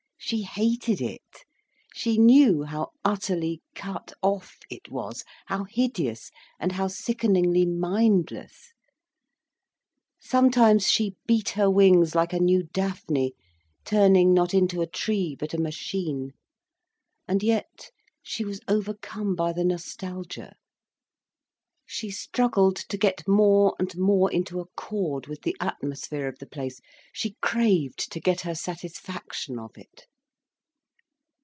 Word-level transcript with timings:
She 0.23 0.43
hated 0.43 1.01
it, 1.01 1.43
she 1.93 2.17
knew 2.19 2.61
how 2.63 2.91
utterly 3.03 3.61
cut 3.75 4.13
off 4.21 4.59
it 4.69 4.87
was, 4.89 5.25
how 5.47 5.63
hideous 5.65 6.29
and 6.59 6.71
how 6.73 6.87
sickeningly 6.87 7.65
mindless. 7.65 8.71
Sometimes 10.19 10.89
she 10.89 11.15
beat 11.25 11.49
her 11.49 11.69
wings 11.71 12.13
like 12.15 12.31
a 12.33 12.39
new 12.39 12.63
Daphne, 12.71 13.33
turning 13.83 14.31
not 14.33 14.53
into 14.53 14.79
a 14.81 14.87
tree 14.87 15.35
but 15.37 15.53
a 15.55 15.61
machine. 15.61 16.31
And 17.27 17.41
yet, 17.43 17.89
she 18.23 18.45
was 18.45 18.61
overcome 18.69 19.35
by 19.35 19.51
the 19.51 19.65
nostalgia. 19.65 20.53
She 21.85 22.09
struggled 22.11 22.77
to 22.77 22.97
get 22.97 23.27
more 23.27 23.75
and 23.79 23.97
more 23.97 24.31
into 24.31 24.61
accord 24.61 25.25
with 25.27 25.41
the 25.41 25.57
atmosphere 25.59 26.27
of 26.29 26.37
the 26.39 26.45
place, 26.45 26.79
she 27.11 27.35
craved 27.41 28.09
to 28.11 28.21
get 28.21 28.41
her 28.41 28.55
satisfaction 28.55 29.57
of 29.59 29.77
it. 29.77 30.05